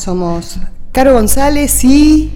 [0.00, 0.56] somos
[0.92, 2.30] Caro González y...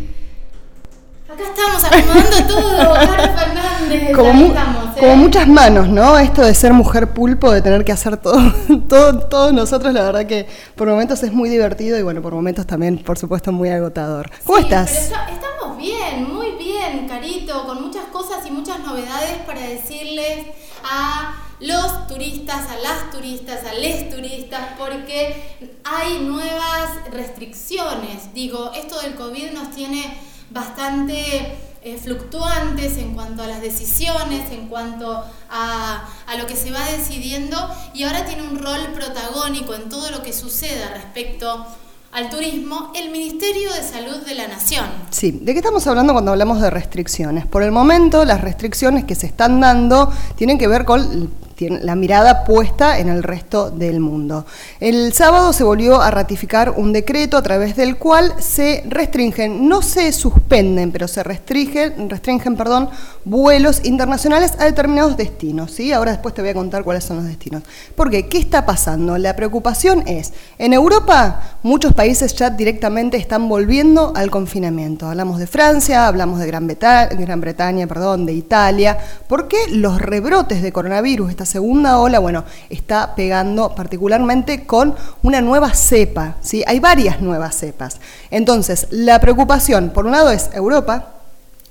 [1.29, 4.15] Acá estamos acomodando todo, Caro Fernández.
[4.17, 5.01] Como, estamos, ¿eh?
[5.01, 6.17] como muchas manos, ¿no?
[6.19, 8.41] Esto de ser mujer pulpo, de tener que hacer todo,
[8.89, 10.47] todo, todos nosotros, la verdad que
[10.77, 14.31] por momentos es muy divertido y bueno, por momentos también, por supuesto, muy agotador.
[14.45, 14.91] ¿Cómo Sí, estás?
[14.91, 20.47] pero está- estamos bien, muy bien, Carito, con muchas cosas y muchas novedades para decirles
[20.85, 28.35] a los turistas, a las turistas, a les turistas, porque hay nuevas restricciones.
[28.35, 30.19] Digo, esto del COVID nos tiene
[30.51, 36.71] bastante eh, fluctuantes en cuanto a las decisiones, en cuanto a, a lo que se
[36.71, 37.57] va decidiendo
[37.95, 41.67] y ahora tiene un rol protagónico en todo lo que suceda respecto
[42.13, 44.85] al turismo el Ministerio de Salud de la Nación.
[45.11, 47.45] Sí, ¿de qué estamos hablando cuando hablamos de restricciones?
[47.45, 51.33] Por el momento, las restricciones que se están dando tienen que ver con
[51.71, 54.47] la mirada puesta en el resto del mundo.
[54.81, 59.83] El sábado se volvió a ratificar un decreto a través del cual se restringen, no
[59.83, 62.89] se suspenden, pero se restringen, restringen perdón,
[63.25, 65.71] vuelos internacionales a determinados destinos.
[65.71, 65.93] ¿sí?
[65.93, 67.63] Ahora después te voy a contar cuáles son los destinos.
[67.95, 68.29] ¿Por qué?
[68.29, 69.17] ¿Qué está pasando?
[69.19, 75.07] La preocupación es, en Europa muchos países ya directamente están volviendo al confinamiento.
[75.07, 78.99] Hablamos de Francia, hablamos de Gran, Breta- Gran Bretaña, perdón, de Italia.
[79.29, 85.41] ¿Por qué los rebrotes de coronavirus, esta segunda ola, bueno, está pegando particularmente con una
[85.41, 86.35] nueva cepa?
[86.41, 86.65] ¿sí?
[86.67, 88.01] Hay varias nuevas cepas.
[88.33, 91.14] Entonces, la preocupación, por un lado, es Europa,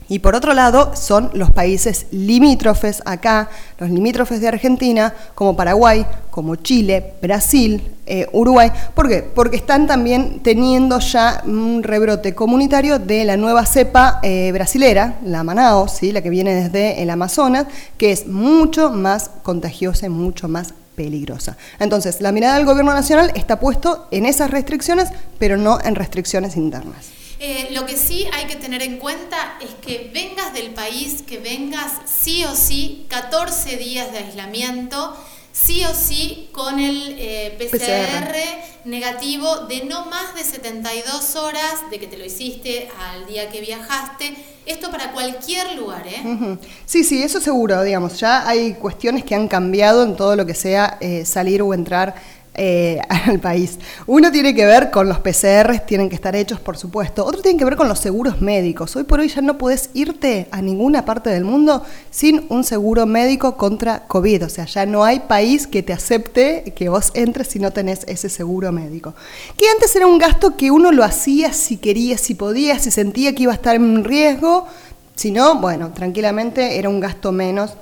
[0.09, 6.05] y por otro lado, son los países limítrofes acá, los limítrofes de Argentina, como Paraguay,
[6.29, 8.72] como Chile, Brasil, eh, Uruguay.
[8.94, 9.23] ¿Por qué?
[9.23, 15.44] Porque están también teniendo ya un rebrote comunitario de la nueva cepa eh, brasilera, la
[15.44, 16.11] Manaus, ¿sí?
[16.11, 17.67] la que viene desde el Amazonas,
[17.97, 21.57] que es mucho más contagiosa y mucho más peligrosa.
[21.79, 26.57] Entonces, la mirada del gobierno nacional está puesto en esas restricciones, pero no en restricciones
[26.57, 27.22] internas.
[27.45, 31.39] Eh, lo que sí hay que tener en cuenta es que vengas del país, que
[31.39, 35.13] vengas sí o sí 14 días de aislamiento,
[35.51, 38.87] sí o sí con el eh, PCR, PCR.
[38.87, 43.59] negativo de no más de 72 horas de que te lo hiciste al día que
[43.59, 44.35] viajaste.
[44.65, 46.57] Esto para cualquier lugar, ¿eh?
[46.85, 50.55] Sí, sí, eso seguro, digamos, ya hay cuestiones que han cambiado en todo lo que
[50.55, 52.15] sea eh, salir o entrar
[52.56, 53.80] eh, al país.
[54.06, 57.25] Uno tiene que ver con los PCRs, tienen que estar hechos, por supuesto.
[57.25, 58.96] Otro tiene que ver con los seguros médicos.
[58.96, 63.06] Hoy por hoy ya no podés irte a ninguna parte del mundo sin un seguro
[63.06, 64.46] médico contra COVID.
[64.46, 68.02] O sea, ya no hay país que te acepte que vos entres si no tenés
[68.08, 69.14] ese seguro médico.
[69.58, 73.34] Que antes era un gasto que uno lo hacía si quería, si podía, si sentía
[73.34, 74.68] que iba a estar en riesgo.
[75.16, 77.75] Si no, bueno, tranquilamente era un gasto menos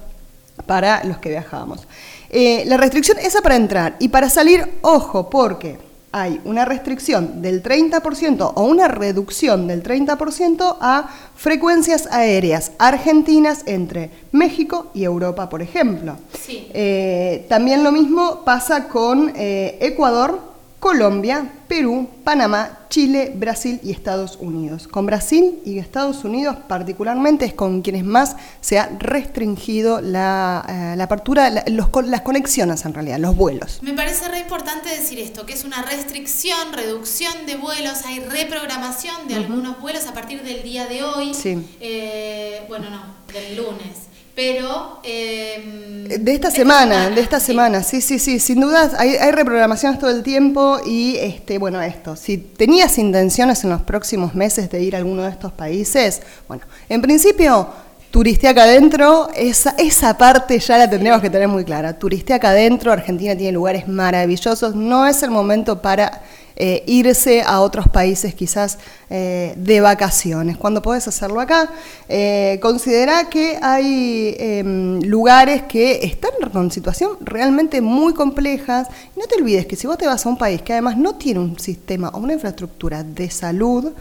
[0.66, 1.88] para los que viajábamos.
[2.34, 5.78] Eh, la restricción esa para entrar y para salir, ojo, porque
[6.14, 14.12] hay una restricción del 30% o una reducción del 30% a frecuencias aéreas argentinas entre
[14.32, 16.16] México y Europa, por ejemplo.
[16.42, 16.70] Sí.
[16.74, 20.51] Eh, también lo mismo pasa con eh, Ecuador,
[20.82, 24.88] Colombia, Perú, Panamá, Chile, Brasil y Estados Unidos.
[24.88, 30.98] Con Brasil y Estados Unidos particularmente es con quienes más se ha restringido la, eh,
[30.98, 33.78] la apertura, la- los las conexiones en realidad, los vuelos.
[33.84, 39.28] Me parece re importante decir esto, que es una restricción, reducción de vuelos, hay reprogramación
[39.28, 41.36] de algunos vuelos a partir del día de hoy.
[41.36, 41.64] Sí.
[41.80, 44.10] Eh, bueno, no, del lunes.
[44.42, 45.00] Pero...
[45.04, 47.48] eh, De esta semana, de esta sí.
[47.48, 51.80] semana, sí, sí, sí, sin dudas hay, hay reprogramaciones todo el tiempo y este, bueno,
[51.82, 56.22] esto, si tenías intenciones en los próximos meses de ir a alguno de estos países,
[56.48, 57.68] bueno, en principio,
[58.10, 61.98] turisté acá adentro, esa, esa parte ya la tendríamos que tener muy clara.
[61.98, 66.24] Turisté acá adentro, Argentina tiene lugares maravillosos, no es el momento para
[66.64, 68.78] eh, irse a otros países quizás
[69.10, 70.58] eh, de vacaciones.
[70.58, 71.68] Cuando podés hacerlo acá,
[72.08, 78.90] eh, considera que hay em, lugares que están con situación realmente muy complejas.
[79.16, 81.40] No te olvides que si vos te vas a un país que además no tiene
[81.40, 83.94] un sistema o una infraestructura de salud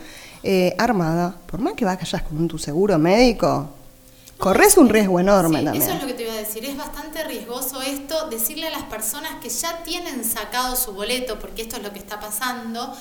[0.77, 3.71] armada, por más que vayas con tu seguro médico,
[4.41, 5.85] corres un riesgo enorme Sí, también.
[5.85, 6.65] Eso es lo que te iba a decir.
[6.65, 11.63] Es bastante riesgoso esto, decirle a las personas que ya tienen sacado su boleto, porque
[11.63, 12.93] esto es lo que está pasando,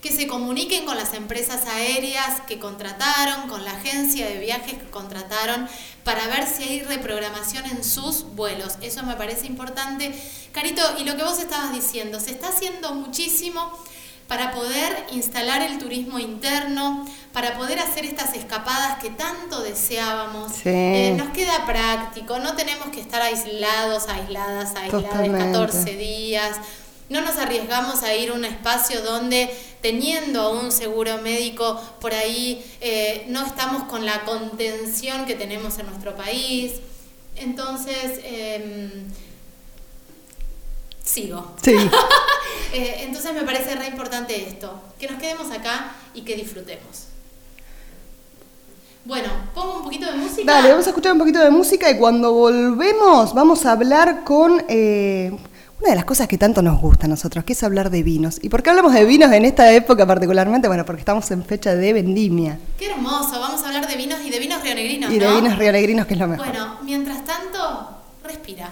[0.00, 4.90] que se comuniquen con las empresas aéreas que contrataron, con la agencia de viajes que
[4.90, 5.68] contrataron,
[6.04, 8.74] para ver si hay reprogramación en sus vuelos.
[8.80, 10.14] Eso me parece importante.
[10.52, 13.72] Carito, y lo que vos estabas diciendo, se está haciendo muchísimo
[14.28, 20.52] para poder instalar el turismo interno, para poder hacer estas escapadas que tanto deseábamos.
[20.52, 20.68] Sí.
[20.68, 25.52] Eh, nos queda práctico, no tenemos que estar aislados, aisladas, aisladas Totalmente.
[25.52, 26.56] 14 días.
[27.08, 29.50] no nos arriesgamos a ir a un espacio donde
[29.82, 35.86] teniendo un seguro médico por ahí eh, no estamos con la contención que tenemos en
[35.86, 36.74] nuestro país.
[37.34, 39.06] Entonces, em,
[41.02, 41.52] sigo.
[41.62, 41.74] Sí.
[42.72, 47.13] Eh, entonces me parece re importante esto, que nos quedemos acá y que disfrutemos.
[49.04, 50.50] Bueno, pongo un poquito de música.
[50.50, 54.64] Dale, vamos a escuchar un poquito de música y cuando volvemos vamos a hablar con
[54.66, 55.30] eh,
[55.78, 58.38] una de las cosas que tanto nos gusta a nosotros, que es hablar de vinos.
[58.40, 60.68] ¿Y por qué hablamos de vinos en esta época particularmente?
[60.68, 62.58] Bueno, porque estamos en fecha de vendimia.
[62.78, 65.12] Qué hermoso, vamos a hablar de vinos y de vinos rionegrinos.
[65.12, 66.46] Y de vinos rionegrinos, que es lo mejor.
[66.46, 68.70] Bueno, mientras tanto, respira.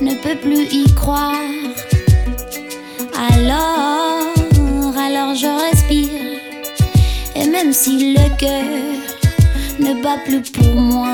[0.00, 1.34] ne peut plus y croire.
[3.32, 4.32] Alors,
[4.96, 6.08] alors je respire.
[7.36, 8.64] Et même si le cœur
[9.78, 11.08] ne bat plus pour moi,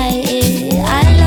[0.00, 1.17] aïe, aïe.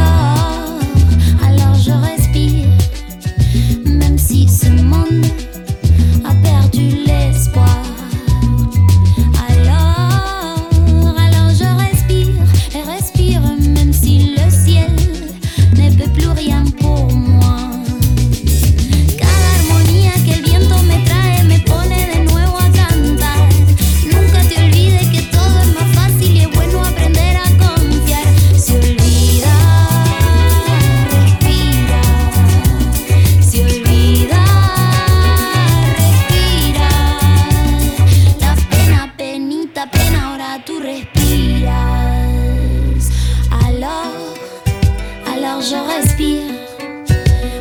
[45.59, 46.43] je respire,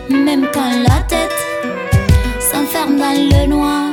[0.08, 1.32] même quand la tête
[2.40, 3.90] s'enferme dans le noir.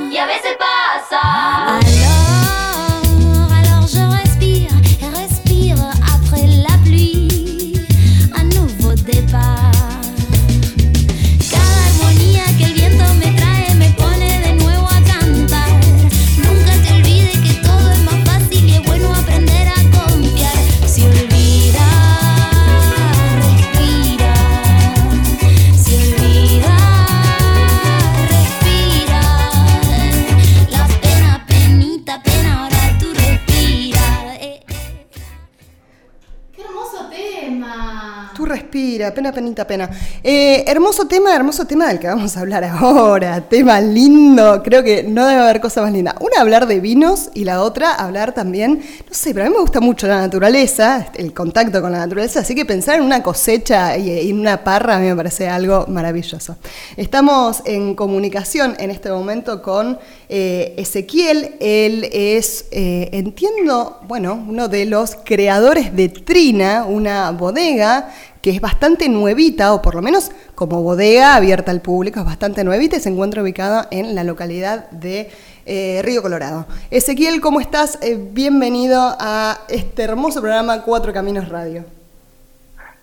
[39.14, 39.90] Pena, penita, pena.
[40.24, 43.42] Eh, hermoso tema, hermoso tema del que vamos a hablar ahora.
[43.42, 44.62] Tema lindo.
[44.64, 46.16] Creo que no debe haber cosa más linda.
[46.20, 49.62] Una, hablar de vinos y la otra, hablar también, no sé, pero a mí me
[49.62, 53.98] gusta mucho la naturaleza, el contacto con la naturaleza, así que pensar en una cosecha
[53.98, 56.58] y en una parra a mí me parece algo maravilloso.
[56.96, 60.00] Estamos en comunicación en este momento con
[60.30, 61.56] eh, Ezequiel.
[61.60, 68.10] Él es, eh, entiendo, bueno, uno de los creadores de Trina, una bodega
[68.41, 72.63] que es bastante nuevita, o por lo menos como bodega abierta al público, es bastante
[72.63, 75.32] nuevita y se encuentra ubicada en la localidad de
[75.65, 76.65] eh, Río Colorado.
[76.91, 78.00] Ezequiel, ¿cómo estás?
[78.01, 81.86] Eh, bienvenido a este hermoso programa Cuatro Caminos Radio.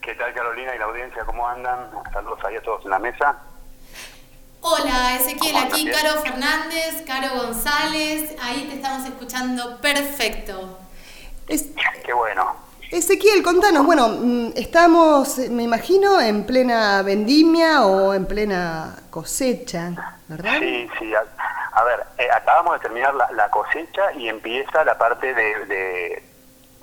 [0.01, 1.25] ¿Qué tal Carolina y la audiencia?
[1.25, 1.91] ¿Cómo andan?
[2.13, 3.37] Saludos ahí a todos en la mesa.
[4.61, 10.79] Hola Ezequiel, aquí Caro Fernández, Caro González, ahí te estamos escuchando perfecto.
[11.47, 12.64] Qué bueno.
[12.95, 19.91] Ezequiel, contanos, bueno, mm, estamos, me imagino, en plena vendimia o en plena cosecha,
[20.29, 20.59] ¿verdad?
[20.61, 21.13] Sí, sí.
[21.73, 26.23] A, ver, eh, acabamos de terminar la, cosecha y empieza la parte de,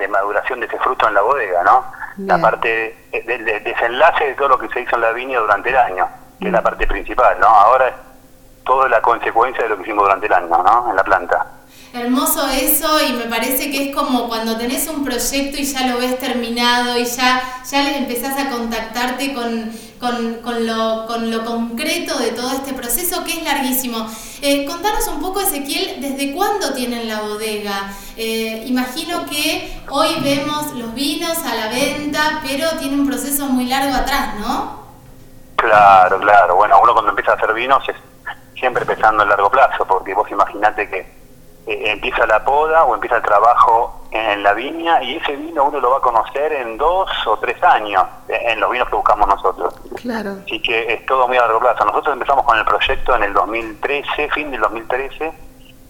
[0.10, 1.86] maduración de ese fruto en la bodega, ¿no?
[2.18, 5.77] La parte del desenlace de todo lo que se hizo en la viña durante el
[5.77, 6.10] año,
[6.41, 7.48] que es la parte principal, ¿no?
[7.48, 7.96] Ahora es
[8.65, 10.89] toda la consecuencia de lo que hicimos durante el año, ¿no?
[10.89, 11.46] En la planta.
[11.93, 15.98] Hermoso eso y me parece que es como cuando tenés un proyecto y ya lo
[15.98, 19.69] ves terminado y ya, ya le empezás a contactarte con,
[20.00, 24.07] con, lo, con lo concreto de todo este proceso que es larguísimo.
[24.41, 27.91] Eh, contanos un poco, Ezequiel, ¿desde cuándo tienen la bodega?
[28.15, 33.65] Eh, imagino que hoy vemos los vinos a la venta, pero tiene un proceso muy
[33.65, 34.79] largo atrás, ¿no?
[35.57, 36.55] Claro, claro.
[36.55, 37.95] Bueno, uno cuando empieza a hacer vinos es
[38.57, 41.21] siempre pensando en largo plazo, porque vos imaginate que
[41.72, 45.80] eh, empieza la poda o empieza el trabajo en la viña y ese vino uno
[45.80, 49.74] lo va a conocer en dos o tres años, en los vinos que buscamos nosotros.
[50.01, 50.38] Claro.
[50.44, 51.86] Así que es todo muy a largo plazo.
[51.86, 55.32] Nosotros empezamos con el proyecto en el 2013, fin del 2013,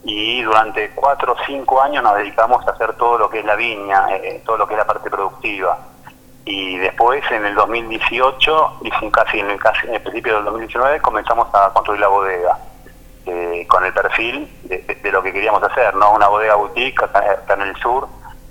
[0.04, 3.56] y durante cuatro o cinco años nos dedicamos a hacer todo lo que es la
[3.56, 5.78] viña, eh, todo lo que es la parte productiva.
[6.46, 11.00] Y después, en el 2018, y casi en el, casi en el principio del 2019,
[11.00, 12.58] comenzamos a construir la bodega
[13.26, 16.14] eh, con el perfil de, lo que queríamos hacer, ¿no?
[16.14, 18.08] Una bodega boutique acá, en el sur,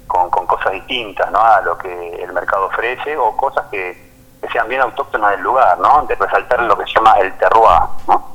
[0.06, 1.40] con, cosas distintas, ¿no?
[1.40, 4.10] A lo que el mercado ofrece o cosas que,
[4.52, 6.06] sean bien autóctonas del lugar, ¿no?
[6.06, 8.30] De resaltar lo que se llama el terroir, ¿no?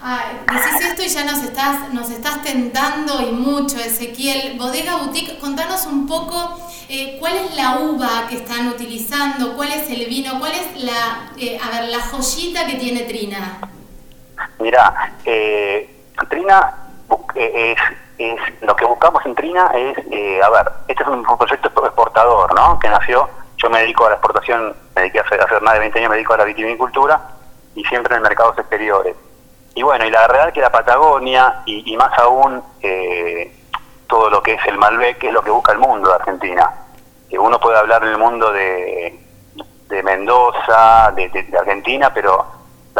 [0.00, 4.56] Ah, decís esto y ya nos estás, nos estás tentando y mucho, Ezequiel.
[4.56, 6.56] Bodega Boutique, contanos un poco
[6.88, 11.32] eh, cuál es la uva que están utilizando, cuál es el vino, cuál es la,
[11.36, 13.58] eh, a ver, la joyita que tiene Trina.
[14.58, 15.88] Mira, eh,
[16.28, 16.74] Trina
[17.34, 17.76] eh,
[18.62, 22.78] lo que buscamos en Trina es, eh, a ver, este es un proyecto exportador, ¿no?
[22.78, 25.80] Que nació, yo me dedico a la exportación, me dediqué a hacer, hace más de
[25.80, 27.20] 20 años, me dedico a la vitivinicultura
[27.74, 29.14] y siempre en mercados exteriores.
[29.74, 33.54] Y bueno, y la realidad es que la Patagonia y, más aún eh,
[34.08, 36.72] todo lo que es el Malbec es lo que busca el mundo de Argentina.
[37.30, 39.16] Que uno puede hablar en el mundo de,
[40.02, 42.57] Mendoza, de Argentina, pero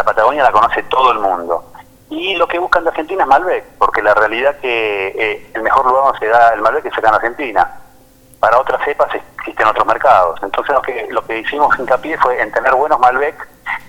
[0.09, 1.71] Patagonia la conoce todo el mundo.
[2.09, 5.85] Y lo que buscan de Argentina es Malbec, porque la realidad que eh, el mejor
[5.85, 7.81] lugar donde se da el Malbec es acá en Argentina.
[8.41, 10.41] Para otras cepas existen otros mercados.
[10.43, 13.37] Entonces lo que, lo que hicimos hincapié fue en tener buenos Malbec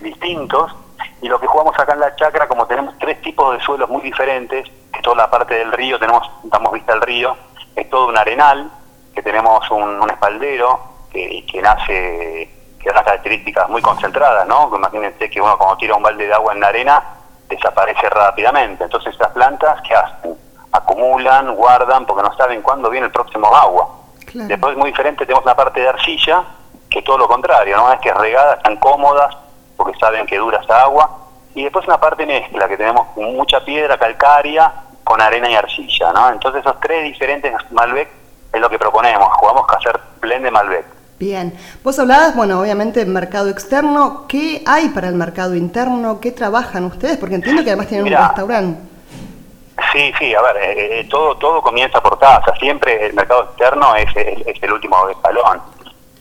[0.01, 0.75] distintos
[1.21, 4.01] y lo que jugamos acá en la chacra, como tenemos tres tipos de suelos muy
[4.01, 7.37] diferentes, que toda la parte del río, tenemos, damos vista al río,
[7.77, 8.69] es todo un arenal,
[9.15, 10.81] que tenemos un, espaldero
[11.13, 12.58] que, que nace
[12.91, 14.71] unas características muy concentradas, ¿no?
[14.75, 17.03] Imagínense que uno cuando tira un balde de agua en la arena
[17.47, 18.83] desaparece rápidamente.
[18.83, 20.37] Entonces estas plantas, ¿qué hacen?
[20.71, 23.89] Acumulan, guardan, porque no saben cuándo viene el próximo agua.
[24.33, 26.43] Después muy diferente, tenemos una parte de arcilla,
[26.89, 27.91] que es todo lo contrario, ¿no?
[27.91, 29.35] Es que es regada, están cómodas,
[29.75, 31.09] porque saben que dura esa agua.
[31.55, 34.71] Y después una parte mezcla, que tenemos mucha piedra calcárea
[35.03, 36.29] con arena y arcilla, ¿no?
[36.29, 38.09] Entonces esos tres diferentes Malbec
[38.53, 40.85] es lo que proponemos, jugamos a hacer blend de Malbec.
[41.19, 46.21] Bien, vos hablabas, bueno, obviamente mercado externo, ¿qué hay para el mercado interno?
[46.21, 47.17] ¿Qué trabajan ustedes?
[47.17, 48.79] Porque entiendo que además tienen un restaurante.
[49.91, 53.95] Sí, sí, a ver, eh, eh, todo todo comienza por tasa, siempre el mercado externo
[53.95, 55.61] es, el último escalón.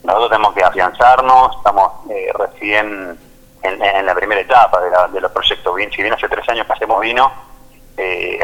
[0.03, 3.17] Nosotros tenemos que afianzarnos, estamos eh, recién
[3.63, 5.77] en, la primera etapa de, de los proyectos.
[5.77, 7.31] Bien, si bien hace tres años que hacemos vino,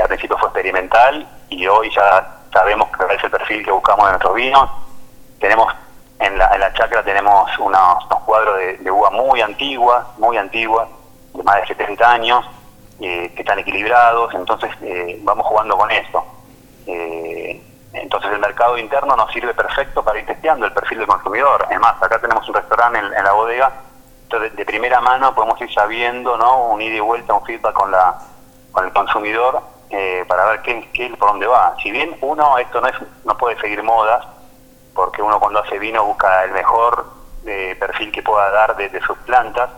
[0.01, 4.13] al principio fue experimental y hoy ya sabemos que es el perfil que buscamos en
[4.13, 4.71] nuestros vinos.
[5.41, 5.73] Tenemos
[6.19, 10.89] en la, en la chacra tenemos unos, cuadros de, uva muy antiguas, muy antiguas,
[11.35, 12.45] de más de 70 años,
[13.01, 16.25] eh, que están equilibrados, entonces eh, vamos jugando con eso.
[16.87, 17.61] Eh,
[17.93, 21.67] entonces el mercado interno nos sirve perfecto para ir testeando el perfil del consumidor.
[21.71, 23.73] Es más, acá tenemos un restaurante en, la bodega,
[24.25, 26.67] entonces de primera mano podemos ir sabiendo, ¿no?
[26.67, 28.19] un ida y vuelta, un feedback con, la,
[28.73, 29.61] con el consumidor
[30.27, 31.77] para ver qué, qué, por dónde va.
[31.81, 34.27] Si bien uno, esto no, es, no puede seguir modas,
[34.95, 37.07] porque uno cuando hace vino busca el mejor
[37.47, 39.69] eh, perfil que pueda dar de, sus plantas,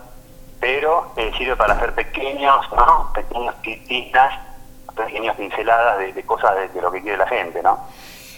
[0.61, 3.13] pero eh, sirve para hacer pequeños, ¿no?
[3.13, 4.35] pequeños tintas,
[4.95, 7.79] pequeñas pinceladas de, cosas de, lo que quiere la gente, ¿no?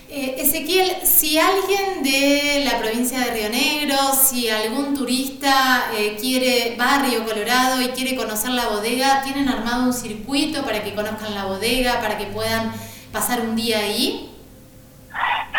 [0.08, 5.84] Eh, Ezequiel, si alguien de la provincia de Río Negro, si algún turista
[6.18, 10.82] quiere va a Río Colorado y quiere conocer la bodega, ¿tienen armado un circuito para
[10.82, 12.72] que conozcan la bodega, para que puedan
[13.12, 14.37] pasar un día ahí?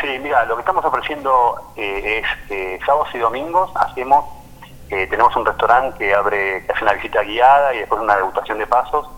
[0.02, 4.26] Sí, mira, lo que estamos ofreciendo eh, es eh, sábados y domingos hacemos,
[4.90, 8.60] eh, tenemos un restaurante que abre, que hace una visita guiada y después una degustación
[8.60, 9.10] de pasos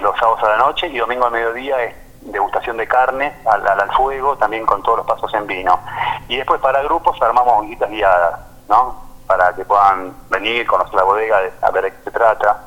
[0.00, 3.90] los sábados a la noche y domingo al mediodía es degustación de carne al, al,
[3.92, 5.80] fuego, también con todos los pasos en vino.
[6.28, 8.96] Y después para grupos armamos visitas guiadas, ¿no?
[9.26, 12.60] Para que puedan venir, conocer la bodega, a ver de qué se trata.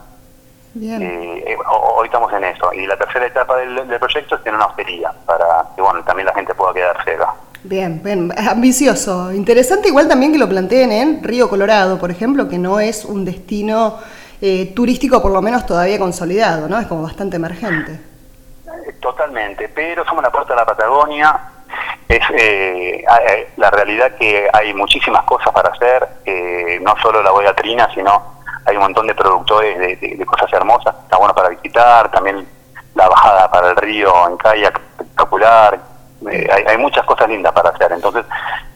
[0.73, 1.01] Bien.
[1.01, 2.73] Eh, hoy estamos en eso.
[2.73, 6.33] Y la tercera etapa del, proyecto es tener una hostería para que bueno, también la
[6.33, 7.33] gente pueda quedar cerca.
[7.71, 9.31] Bien, bien, ambicioso.
[9.31, 13.23] Interesante igual también que lo planteen en Río Colorado, por ejemplo, que no es un
[13.23, 13.97] destino
[14.41, 16.77] eh, turístico por lo menos todavía consolidado, ¿no?
[16.77, 17.93] Es como bastante emergente.
[17.93, 21.39] Eh, totalmente, pero somos la puerta de la Patagonia.
[22.09, 22.21] Es
[23.55, 26.09] la realidad que hay muchísimas cosas para hacer,
[26.81, 31.15] no solo la boya trina, sino hay un montón de productores de, cosas hermosas, está
[31.15, 32.45] bueno para visitar, también
[32.95, 35.90] la bajada para el río en kayak espectacular,
[36.29, 38.25] eh, hay, muchas cosas lindas para hacer, entonces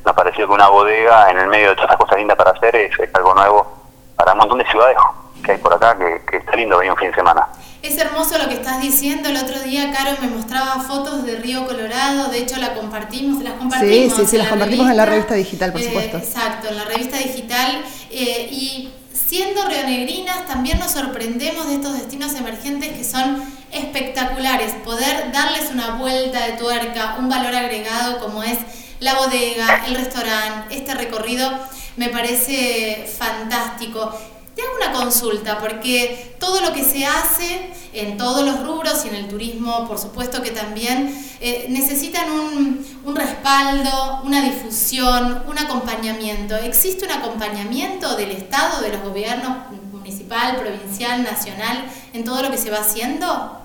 [0.03, 2.75] nos pareció que una bodega en el medio de todas esas cosas lindas para hacer
[2.75, 3.71] es, algo nuevo
[4.15, 4.97] para un montón de ciudades
[5.43, 7.47] que hay por acá, que, que está lindo venir un fin de semana.
[7.85, 9.29] Es hermoso lo que estás diciendo.
[9.29, 12.29] El otro día Caro me mostraba fotos de Río Colorado.
[12.29, 14.15] De hecho, la compartimos, las compartimos.
[14.15, 16.17] Sí, sí, sí, las compartimos en la revista digital, por eh, supuesto.
[16.17, 17.83] Exacto, en la revista digital.
[18.09, 18.91] Eh, y
[19.25, 24.73] siendo rionegrinas, también nos sorprendemos de estos destinos emergentes que son espectaculares.
[24.83, 28.57] Poder darles una vuelta de tuerca, un valor agregado como es
[28.99, 31.51] la bodega, el restaurante, este recorrido,
[31.97, 34.13] me parece fantástico.
[34.55, 39.09] Te hago una consulta, porque todo lo que se hace en todos los rubros y
[39.09, 46.55] en el turismo, por supuesto que también, eh, necesitan un, respaldo, una difusión, un acompañamiento.
[46.55, 49.57] ¿Existe un acompañamiento del Estado, de los gobiernos
[49.91, 53.59] municipal, provincial, nacional, en todo lo que se va haciendo?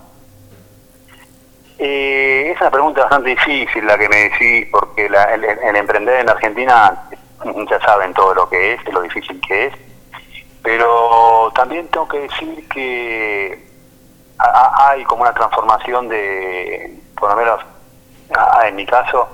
[1.78, 6.20] Eh, es una pregunta bastante difícil la que me decís, porque la, el, el emprender
[6.20, 7.08] en Argentina
[7.70, 9.89] ya saben todo lo que es, lo difícil que es
[10.62, 13.70] pero también tengo que decir que
[14.38, 17.60] hay como una transformación de, por lo menos
[18.64, 19.28] en mi caso,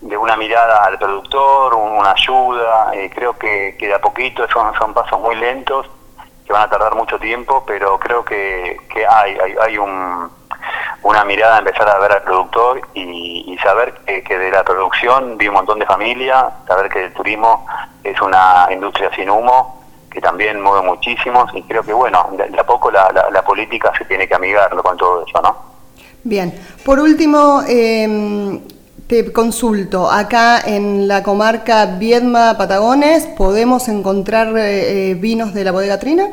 [0.00, 2.90] de una mirada al productor, una ayuda.
[2.94, 5.88] Eh, creo que, que de a poquito son, son pasos muy lentos,
[6.44, 10.28] que van a tardar mucho tiempo, pero creo que, que hay, hay, hay un,
[11.02, 14.64] una mirada a empezar a ver al productor y, y saber que, que, de la
[14.64, 17.64] producción vive un montón de familia, saber que el turismo
[18.02, 19.81] es una industria sin humo
[20.12, 23.92] que también mueve muchísimos y creo que, bueno, de, a poco la, la, la, política
[23.96, 25.56] se tiene que amigar con todo eso, ¿no?
[26.24, 26.54] Bien,
[26.84, 28.60] por último, eh,
[29.12, 35.98] te consulto, acá en la comarca Viedma Patagones, ¿podemos encontrar eh, vinos de la bodega
[35.98, 36.28] Trina?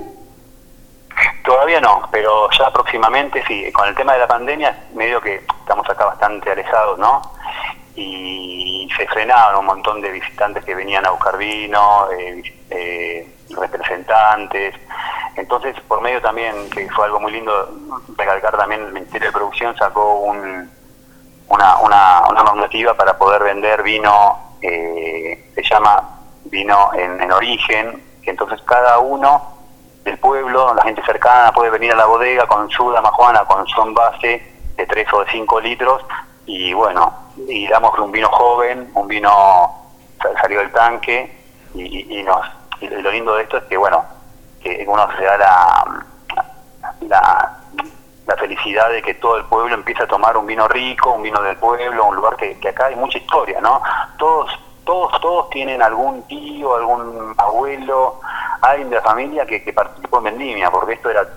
[1.44, 3.72] Todavía no, pero ya próximamente sí.
[3.72, 7.22] Con el tema de la pandemia, medio que estamos acá bastante alejados, ¿no?
[7.96, 14.76] Y se frenaron un montón de visitantes que venían a buscar vino, eh, eh, representantes.
[15.36, 17.70] Entonces, por medio también, que fue algo muy lindo,
[18.18, 20.70] recalcar también el Ministerio de Producción sacó un,
[21.48, 28.04] una, una, una, normativa para poder vender vino, eh, se llama vino en, en, origen,
[28.22, 29.58] que entonces cada uno
[30.04, 33.82] del pueblo, la gente cercana puede venir a la bodega con su damajuana, con su
[33.82, 34.44] envase
[34.76, 36.06] de 3 o de 5 litros,
[36.46, 37.14] y bueno,
[37.48, 39.32] y damos un vino joven, un vino
[40.42, 41.38] salió del tanque,
[41.76, 42.46] y nos
[42.82, 44.04] y lo lindo de esto es que, bueno,
[44.62, 46.06] que uno se da la,
[47.02, 47.58] la,
[48.28, 51.42] la, felicidad de que todo el pueblo empieza a tomar un vino rico, un vino
[51.42, 53.82] del pueblo, un lugar que, que acá hay mucha historia, ¿no?
[54.18, 54.52] Todos,
[54.86, 58.20] todos, todos tienen algún tío, algún abuelo,
[58.62, 61.28] alguien de la familia que, que participó en Vendimia, porque esto era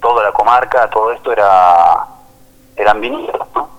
[0.00, 2.06] toda la comarca, todo esto era
[2.76, 3.70] eran viñedos, ¿no?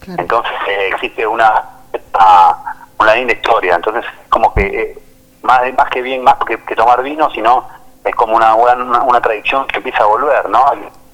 [0.00, 0.22] Claro.
[0.22, 4.98] Entonces eh, existe una, una, una linda historia, entonces como que eh,
[5.46, 7.66] más, más que bien, más que, tomar vino, sino
[8.04, 10.62] es como una, una, una tradición que empieza a volver, ¿no?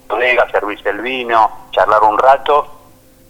[0.09, 2.67] Colega, servirse el vino, charlar un rato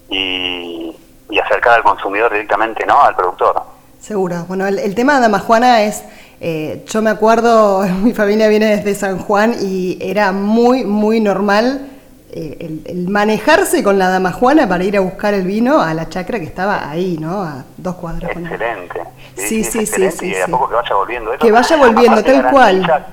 [0.09, 0.97] y,
[1.29, 3.03] y, acercar al consumidor directamente, ¿no?
[3.03, 3.63] Al productor.
[4.01, 4.45] Seguro.
[4.49, 6.05] Bueno, el, el tema de Damajuana es,
[6.41, 11.92] eh, yo me acuerdo, mi familia viene desde San Juan y era muy, muy normal
[12.33, 16.09] el, el, manejarse con la dama Juana para ir a buscar el vino a la
[16.09, 17.43] chacra que estaba ahí, ¿no?
[17.43, 18.31] A dos cuadras.
[18.31, 19.03] Excelente.
[19.37, 20.11] Sí, sí, sí.
[20.11, 21.33] sí, y a poco que vaya volviendo.
[21.33, 23.05] Eso, que vaya volviendo, tal garantiza, cual.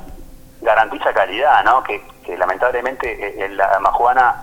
[0.62, 1.84] Garantiza calidad, ¿no?
[1.84, 4.36] Que, que lamentablemente eh, la dama Juana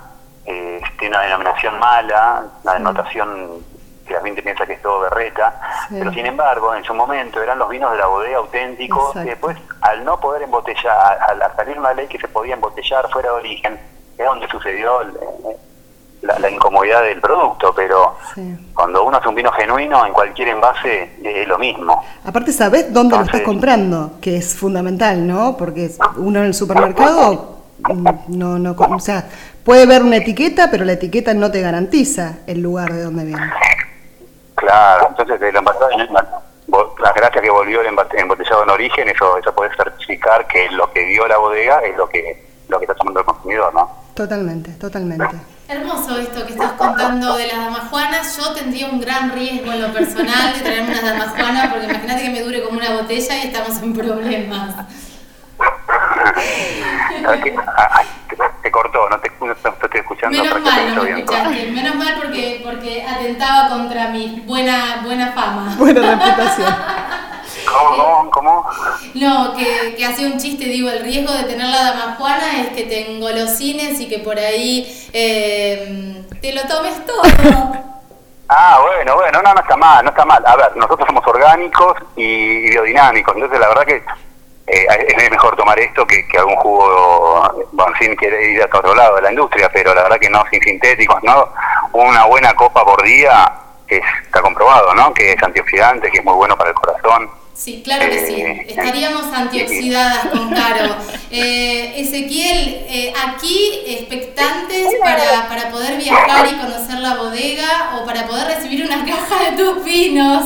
[0.45, 3.65] eh, tiene una denominación mala, una denotación
[4.07, 5.61] que la gente piensa que es todo berreta,
[5.91, 9.57] pero sin embargo, en su momento eran los vinos de la bodega auténticos, y después,
[9.81, 13.35] al no poder embotellar, al, al salir una ley que se podía embotellar fuera de
[13.35, 13.81] origen,
[14.19, 15.01] es donde sucedió
[16.23, 18.57] la, la, incomodidad del producto, pero sí.
[18.75, 22.05] cuando uno hace un vino genuino en cualquier envase es lo mismo.
[22.25, 25.57] Aparte sabes dónde Entonces, lo estás comprando, que es fundamental, ¿no?
[25.57, 27.57] Porque uno en el supermercado
[28.29, 29.27] no, no, o sea,
[29.65, 33.53] puede ver una etiqueta, pero la etiqueta no te garantiza el lugar de donde viene.
[34.55, 39.75] Claro, entonces el envasado, las gracias que volvió el embotellado en origen, eso, eso puede
[39.77, 43.27] certificar que lo que dio la bodega es lo que lo que está tomando el
[43.27, 44.06] consumidor, ¿no?
[44.17, 45.37] Totalmente, totalmente.
[45.69, 48.35] Hermoso esto que estás contando de las damajuanas.
[48.35, 52.31] Yo tendría un gran riesgo en lo personal de traerme unas damajuanas, porque imagínate que
[52.31, 54.75] me dure como una botella y estamos en problemas.
[58.63, 60.43] te cortó, no te, no te estoy escuchando.
[60.43, 61.73] Menos mal, no me escuchaste.
[61.73, 65.75] Menos mal porque, porque atentaba contra mi buena, buena fama.
[65.77, 66.75] Buena reputación.
[67.77, 68.71] ¿Cómo, cómo, cómo?
[69.15, 72.85] No, que, que hacía un chiste, digo, el riesgo de tener la damajuana es que
[72.85, 77.23] te engolosines y que por ahí eh, te lo tomes todo.
[78.49, 80.43] Ah, bueno, bueno, no, no está mal, no está mal.
[80.47, 83.97] A ver, nosotros somos orgánicos y biodinámicos, entonces la verdad que
[84.69, 84.87] eh,
[85.17, 89.17] es mejor tomar esto que, que algún jugo, bueno, sin querer ir a otro lado
[89.17, 91.49] de la industria, pero la verdad que no, sin sintéticos, ¿no?
[91.93, 93.53] Una buena copa por día
[93.89, 95.13] está comprobado, ¿no?
[95.15, 97.31] Que es antioxidante, que es muy bueno para el corazón.
[97.57, 98.43] Sí, claro que sí.
[98.69, 100.97] Estaríamos antioxidadas con Caro.
[101.31, 108.27] Eh, Ezequiel, eh, aquí expectantes para, para poder viajar y conocer la bodega o para
[108.27, 110.45] poder recibir una caja de tus vinos.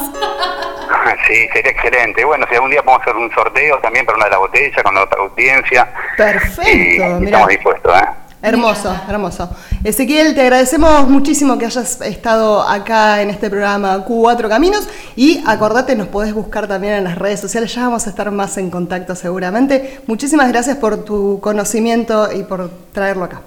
[1.26, 2.24] Sí, sería excelente.
[2.24, 4.96] Bueno, si algún día podemos hacer un sorteo también para una de las botellas con
[4.96, 5.92] otra audiencia.
[6.16, 8.06] Perfecto, Estamos dispuestos, ¿eh?
[8.42, 9.50] Hermoso, hermoso.
[9.84, 15.94] Ezequiel, te agradecemos muchísimo que hayas estado acá en este programa Cuatro Caminos y acordate,
[15.94, 19.14] nos podés buscar también en las redes sociales, ya vamos a estar más en contacto
[19.14, 20.00] seguramente.
[20.06, 23.42] Muchísimas gracias por tu conocimiento y por traerlo acá.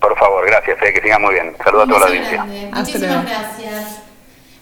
[0.00, 1.54] Por favor, gracias, eh, que siga muy bien.
[1.62, 2.44] Saludos a toda la audiencia.
[2.44, 4.05] Muchísimas gracias.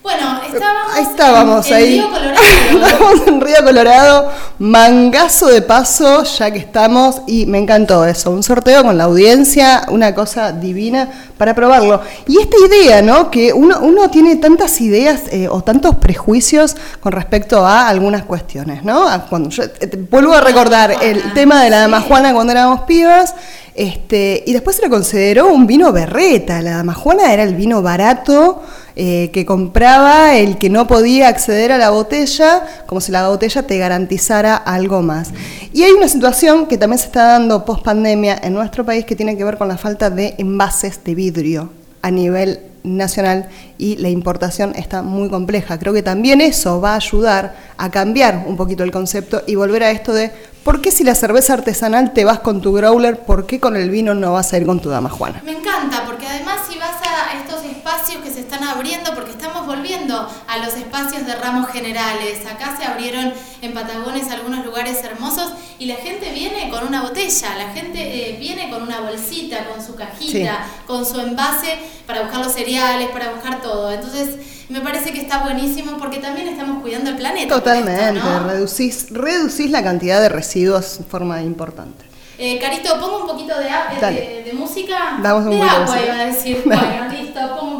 [0.04, 1.86] Bueno, estábamos, ahí estábamos en, ahí.
[1.94, 2.42] Río Colorado.
[2.74, 8.42] estábamos en Río Colorado, mangazo de paso, ya que estamos, y me encantó eso, un
[8.42, 12.02] sorteo con la audiencia, una cosa divina para probarlo.
[12.26, 13.30] Y esta idea, ¿no?
[13.30, 18.84] Que uno, uno tiene tantas ideas eh, o tantos prejuicios con respecto a algunas cuestiones,
[18.84, 19.06] ¿no?
[19.30, 23.34] Cuando yo, eh, vuelvo a recordar el tema de la dama Juana cuando éramos pibas,
[23.74, 27.82] este, y después se lo consideró un vino berreta, la dama Juana era el vino
[27.82, 28.62] barato,
[28.94, 33.66] eh, que compraba el que no podía acceder a la botella, como si la botella
[33.66, 35.30] te garantizara algo más.
[35.72, 39.16] Y hay una situación que también se está dando post pandemia en nuestro país que
[39.16, 41.70] tiene que ver con la falta de envases de vidrio
[42.02, 45.78] a nivel nacional y la importación está muy compleja.
[45.78, 49.82] Creo que también eso va a ayudar a cambiar un poquito el concepto y volver
[49.82, 50.30] a esto de
[50.64, 53.90] ¿por qué si la cerveza artesanal te vas con tu growler, por qué con el
[53.90, 55.42] vino no vas a ir con tu dama Juana?
[55.44, 59.66] Me encanta, porque además si vas a estos espacios que se están abriendo, porque estamos
[59.66, 60.16] volviendo
[60.48, 65.86] a los espacios de ramos generales, acá se abrieron en Patagones algunos lugares hermosos y
[65.86, 69.94] la gente viene con una botella, la gente eh, viene con una bolsita, con su
[69.94, 73.92] cajita, con su envase para buscar los cereales, para buscar todo.
[73.92, 77.54] Entonces, me parece que está buenísimo porque también estamos cuidando el planeta.
[77.54, 82.04] Totalmente, reducís, reducís la cantidad de residuos de forma importante.
[82.36, 83.66] Eh, Carito, pongo un poquito de,
[84.10, 85.18] de, de, música.
[85.22, 86.62] Damos un de agua, iba a decir.
[86.66, 87.73] Bueno, listo, pongo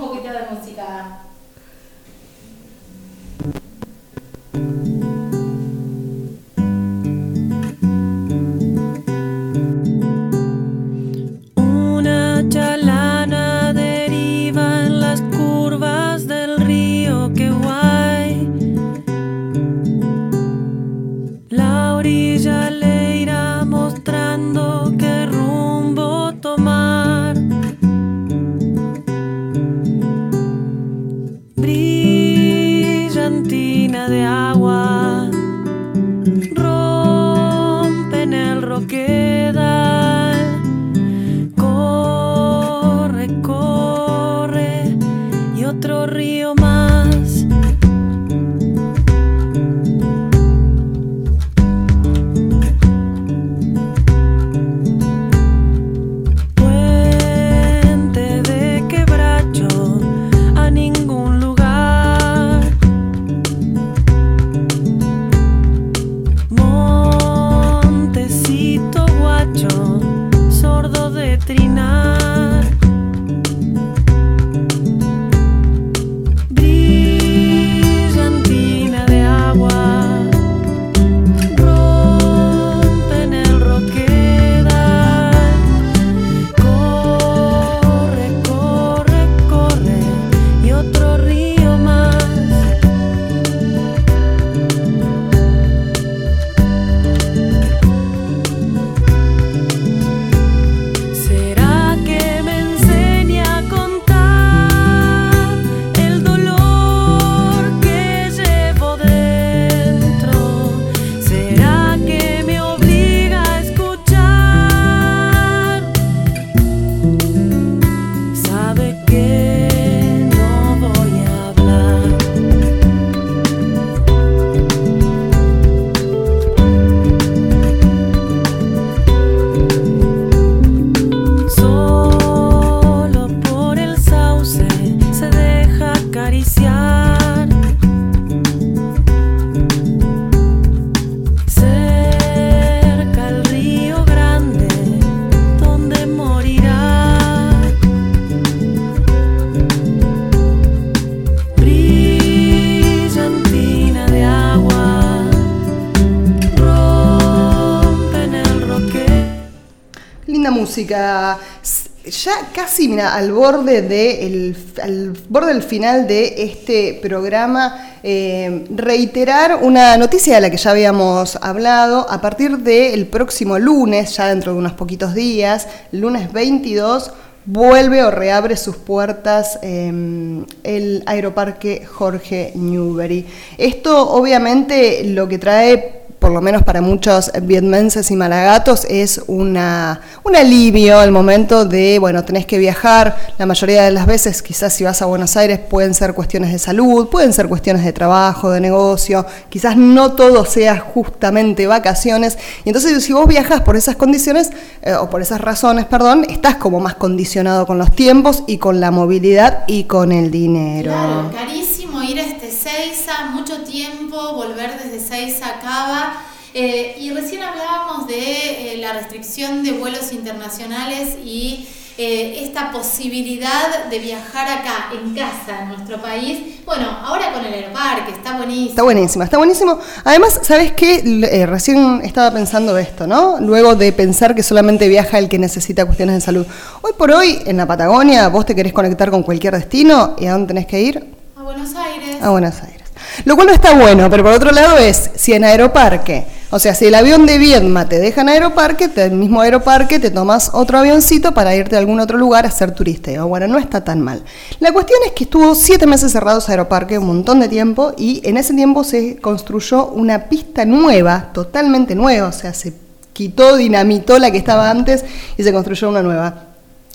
[160.86, 168.66] Ya casi, mira, al borde de el, al borde del final de este programa, eh,
[168.68, 172.06] reiterar una noticia de la que ya habíamos hablado.
[172.10, 177.10] A partir del próximo lunes, ya dentro de unos poquitos días, lunes 22,
[177.46, 183.26] vuelve o reabre sus puertas em, el Aeroparque Jorge Newbery.
[183.56, 190.00] Esto obviamente lo que trae por lo menos para muchos vietmenses y malagatos, es una,
[190.22, 193.14] un alivio al momento de, bueno, tenés que viajar.
[193.36, 196.58] La mayoría de las veces, quizás si vas a Buenos Aires, pueden ser cuestiones de
[196.58, 202.38] salud, pueden ser cuestiones de trabajo, de negocio, quizás no todo sea justamente vacaciones.
[202.64, 206.54] Y entonces, si vos viajas por esas condiciones, eh, o por esas razones, perdón, estás
[206.54, 210.90] como más condicionado con los tiempos y con la movilidad y con el dinero.
[210.90, 216.24] Claro, carísimo ir a este Seiza, mucho tiempo, volver desde Seiza a Cava
[216.56, 221.66] eh, y recién hablábamos de eh, la restricción de vuelos internacionales y
[221.98, 226.62] eh, esta posibilidad de viajar acá, en casa, en nuestro país.
[226.64, 228.68] Bueno, ahora con el Aeroparque, está buenísimo.
[228.70, 229.80] Está buenísimo, está buenísimo.
[230.04, 231.46] Además, ¿sabes qué?
[231.48, 233.40] recién estaba pensando esto, ¿no?
[233.40, 236.46] Luego de pensar que solamente viaja el que necesita cuestiones de salud.
[236.82, 240.32] Hoy por hoy, en la Patagonia, vos te querés conectar con cualquier destino y ¿a
[240.32, 241.23] dónde tenés que ir?
[241.44, 242.22] Buenos Aires.
[242.22, 242.80] A Buenos Aires.
[243.26, 246.74] Lo cual no está bueno, pero por otro lado es, si en Aeroparque, o sea,
[246.74, 250.78] si el avión de Viedma te deja en Aeroparque, el mismo Aeroparque te tomas otro
[250.78, 253.24] avioncito para irte a algún otro lugar a ser turista.
[253.24, 254.24] Bueno, no está tan mal.
[254.58, 258.38] La cuestión es que estuvo siete meses cerrados Aeroparque, un montón de tiempo, y en
[258.38, 262.72] ese tiempo se construyó una pista nueva, totalmente nueva, o sea, se
[263.12, 265.04] quitó, dinamitó la que estaba antes
[265.36, 266.53] y se construyó una nueva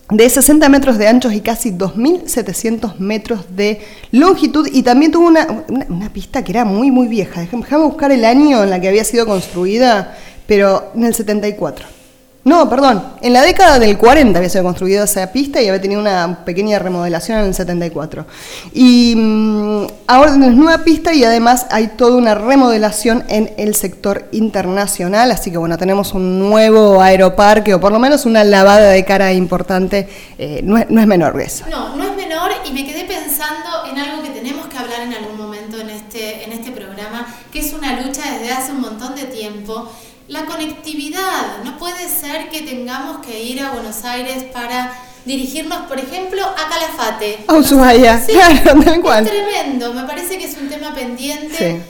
[0.10, 5.66] de 60 metros de anchos y casi 2.700 metros de longitud y también tuvo una,
[5.88, 7.42] una, pista que era muy muy vieja.
[7.42, 10.18] Déjame buscar el año en la que había sido construida,
[10.48, 11.99] pero en el 74.
[12.46, 16.00] No, perdón, en la década del 40 había sido construida esa pista y había tenido
[16.00, 18.26] una pequeña remodelación en el 74.
[18.74, 24.30] Y mm, ahora es nueva pista y además hay toda una remodelación en el sector
[24.32, 29.04] internacional, así que bueno, tenemos un nuevo aeroparque o por lo menos una lavada de
[29.04, 31.66] cara importante, eh, no, es, menor eso.
[31.70, 35.14] No, no es menor y me quedé pensando en algo que tenemos que hablar en
[35.14, 39.16] algún momento en este, en este programa, que es una lucha desde hace un montón
[39.16, 39.92] de tiempo
[40.30, 41.64] la conectividad.
[41.64, 44.94] No puede ser que tengamos que ir a Buenos Aires para
[45.26, 47.40] dirigirnos, por ejemplo, a Calafate.
[47.48, 49.26] A Ushuaia, claro, tal cual.
[49.26, 51.82] Es tremendo, me parece que es un tema pendiente.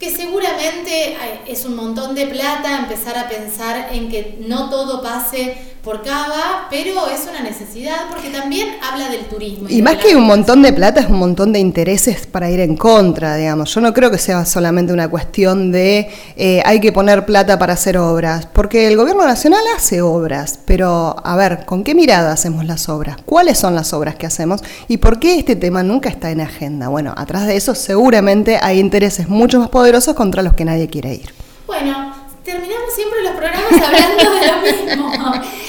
[0.00, 1.16] Que seguramente
[1.46, 6.66] es un montón de plata empezar a pensar en que no todo pase por Cava,
[6.70, 9.68] pero es una necesidad porque también habla del turismo.
[9.68, 12.74] Y, más que un montón de plata, es un montón de intereses para ir en
[12.74, 13.74] contra, digamos.
[13.74, 17.74] Yo no creo que sea solamente una cuestión de eh, hay que poner plata para
[17.74, 22.64] hacer obras, porque el gobierno nacional hace obras, pero a ver, ¿con qué mirada hacemos
[22.64, 23.18] las obras?
[23.26, 24.62] ¿Cuáles son las obras que hacemos?
[24.88, 26.88] ¿Y por qué este tema nunca está en agenda?
[26.88, 31.14] Bueno, atrás de eso seguramente hay intereses mucho más poderosos contra los que nadie quiere
[31.14, 31.34] ir.
[31.66, 35.32] Bueno, terminamos siempre los programas hablando de lo mismo.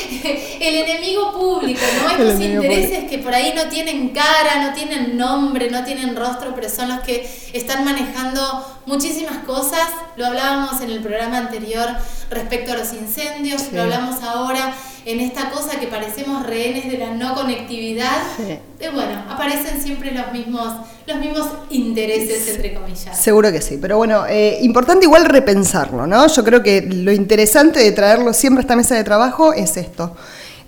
[0.66, 2.10] El enemigo público, ¿no?
[2.24, 6.70] Estos intereses que por ahí no tienen cara, no tienen nombre, no tienen rostro, pero
[6.70, 8.42] son los que están manejando
[8.88, 9.88] muchísimas cosas.
[10.16, 11.90] Lo hablábamos en el programa anterior
[12.32, 14.74] respecto a los incendios, lo hablamos ahora
[15.06, 18.24] en esta cosa que parecemos rehenes de la no conectividad.
[18.40, 18.60] Eh,
[18.92, 20.74] bueno, aparecen siempre los mismos,
[21.06, 23.22] los mismos intereses, entre comillas.
[23.22, 26.26] Seguro que sí, pero bueno, eh, importante igual repensarlo, ¿no?
[26.28, 30.16] Yo creo que lo interesante de traerlo siempre a esta mesa de trabajo es esto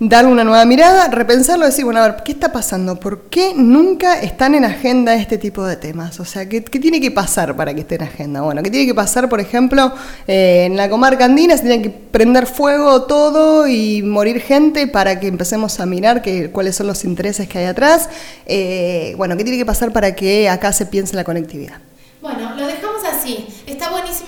[0.00, 3.00] darle una nueva mirada, repensarlo, decir, bueno, a ver, ¿qué está pasando?
[3.00, 6.20] ¿Por qué nunca están en agenda este tipo de temas?
[6.20, 8.42] O sea, ¿qué, tiene que pasar para que esté en agenda?
[8.42, 9.92] Bueno, ¿qué tiene que pasar, por ejemplo,
[10.26, 15.18] eh, en la comarca andina se tiene que prender fuego todo y morir gente para
[15.18, 18.08] que empecemos a mirar que, cuáles son los intereses que hay atrás?
[18.46, 21.78] Eh, bueno, ¿qué tiene que pasar para que acá se piense la conectividad?
[22.20, 23.46] Bueno, lo dejamos así.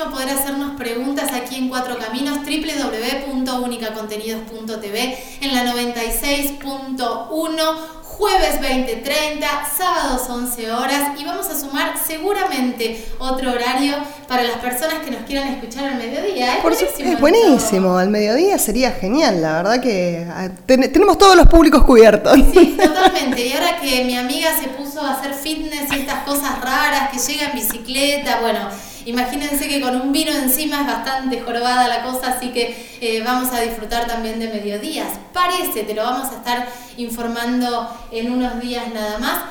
[0.08, 10.72] Poder hacernos preguntas aquí en Cuatro Caminos, www.unicacontenidos.tv, en la 96.1 jueves 20.30, sábados 11
[10.72, 15.84] horas y vamos a sumar seguramente otro horario para las personas que nos quieran escuchar
[15.84, 16.56] al mediodía.
[16.56, 17.12] Es buenísimo.
[17.12, 22.38] Es buenísimo, al mediodía sería genial, la verdad que ah, tenemos todos los públicos cubiertos.
[22.52, 23.46] Sí, totalmente.
[23.46, 27.18] Y ahora que mi amiga se puso a hacer fitness y estas cosas raras, que
[27.18, 32.34] llega en bicicleta, bueno Imagínense que con un vino encima es bastante jorobada la cosa,
[32.36, 35.08] así que eh, vamos a disfrutar también de mediodías.
[35.32, 39.42] Parece, te lo vamos a estar informando en unos días nada más.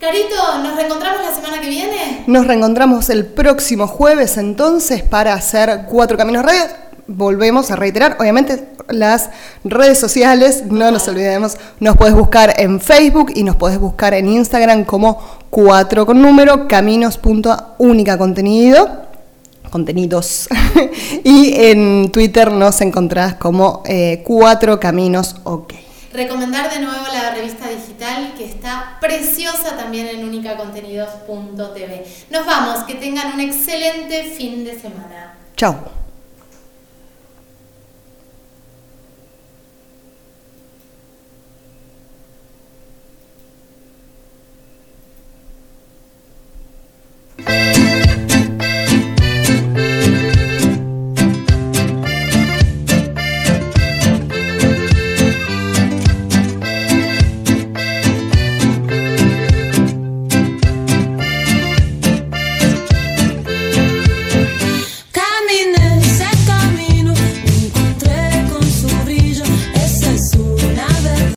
[0.00, 2.24] Carito, ¿nos reencontramos la semana que viene?
[2.26, 8.68] Nos reencontramos el próximo jueves entonces para hacer Cuatro Caminos Radio volvemos a reiterar, obviamente
[8.88, 9.30] las
[9.64, 14.28] redes sociales, no nos olvidemos, nos puedes buscar en Facebook y nos puedes buscar en
[14.28, 19.08] Instagram como 4 con número, caminos.única contenido
[19.70, 20.48] contenidos
[21.24, 25.74] y en Twitter nos encontrás como eh, cuatro caminos ok.
[26.12, 32.06] Recomendar de nuevo la revista digital que está preciosa también en unicacontenidos.tv.
[32.30, 35.34] Nos vamos, que tengan un excelente fin de semana.
[35.54, 36.07] Chao.